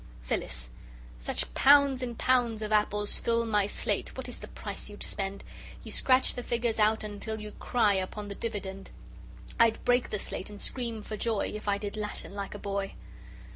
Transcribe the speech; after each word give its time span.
PHYLLIS 0.23 0.71
Such 1.19 1.53
pounds 1.53 2.01
and 2.01 2.17
pounds 2.17 2.63
of 2.63 2.71
apples 2.71 3.19
fill 3.19 3.45
My 3.45 3.67
slate 3.67 4.17
what 4.17 4.27
is 4.27 4.39
the 4.39 4.47
price 4.47 4.89
you'd 4.89 5.03
spend? 5.03 5.43
You 5.83 5.91
scratch 5.91 6.33
the 6.33 6.41
figures 6.41 6.79
out 6.79 7.03
until 7.03 7.39
You 7.39 7.51
cry 7.51 7.93
upon 7.93 8.27
the 8.27 8.33
dividend. 8.33 8.89
I'd 9.59 9.85
break 9.85 10.09
the 10.09 10.17
slate 10.17 10.49
and 10.49 10.59
scream 10.59 11.03
for 11.03 11.17
joy 11.17 11.51
If 11.53 11.67
I 11.67 11.77
did 11.77 11.95
Latin 11.97 12.33
like 12.33 12.55
a 12.55 12.57
boy! 12.57 12.95